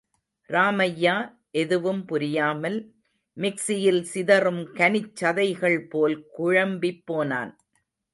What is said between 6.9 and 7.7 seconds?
போனான்.